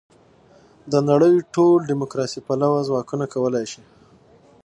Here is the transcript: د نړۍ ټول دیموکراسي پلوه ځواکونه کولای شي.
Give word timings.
د 0.91 0.93
نړۍ 1.09 1.33
ټول 1.53 1.77
دیموکراسي 1.89 2.39
پلوه 2.47 2.79
ځواکونه 2.89 3.25
کولای 3.33 3.65
شي. 3.71 3.83